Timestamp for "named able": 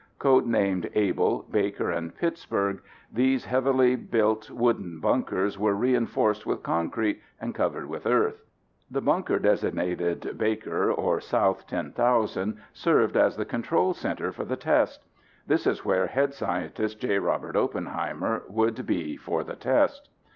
0.47-1.45